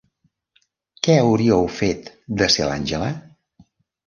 Què 1.07 1.17
hauríeu 1.25 1.67
fet 1.81 2.09
de 2.41 2.49
ser 2.55 2.71
l'Àngela? 2.71 3.13